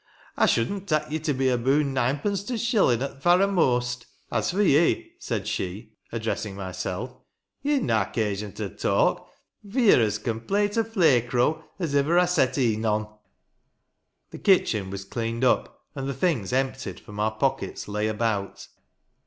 I 0.35 0.47
should'nt 0.47 0.87
tak 0.89 1.11
ye 1.11 1.19
to 1.19 1.31
be 1.31 1.47
aboon 1.49 1.93
ninepence 1.93 2.41
to 2.45 2.53
t' 2.53 2.57
shillin' 2.57 3.03
at 3.03 3.09
the 3.11 3.19
varra 3.19 3.45
most. 3.47 4.07
As 4.31 4.49
for 4.49 4.63
ye," 4.63 5.13
said 5.19 5.47
she, 5.47 5.93
addressing 6.11 6.55
myself; 6.55 7.13
"ye'n 7.61 7.85
na 7.85 8.05
'casion 8.05 8.51
to 8.53 8.67
talk; 8.67 9.29
for 9.71 9.79
ye're 9.79 10.01
as 10.01 10.17
complate 10.17 10.75
a 10.75 10.83
flay 10.83 11.21
crow 11.21 11.63
as 11.77 11.93
ivver 11.95 12.17
I 12.17 12.25
set 12.25 12.57
e'en 12.57 12.83
on." 12.83 13.03
14 13.03 13.15
The 14.31 14.39
kitchen 14.39 14.89
was 14.89 15.05
cleaned 15.05 15.43
up, 15.43 15.83
and 15.93 16.09
the 16.09 16.15
things 16.15 16.51
emptied 16.51 16.99
from 16.99 17.19
our 17.19 17.35
pockets 17.37 17.87
lay 17.87 18.07
about. 18.07 18.69